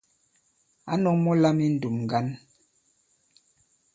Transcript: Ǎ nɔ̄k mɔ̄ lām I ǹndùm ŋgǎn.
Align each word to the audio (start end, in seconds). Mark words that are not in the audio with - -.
Ǎ 0.91 0.93
nɔ̄k 1.01 1.17
mɔ̄ 1.23 1.35
lām 1.41 1.57
I 1.65 1.67
ǹndùm 1.71 1.95
ŋgǎn. 2.03 2.27